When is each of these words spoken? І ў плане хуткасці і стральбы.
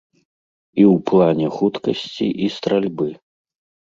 І 0.83 0.85
ў 0.93 0.95
плане 1.11 1.47
хуткасці 1.57 2.27
і 2.47 2.51
стральбы. 2.59 3.09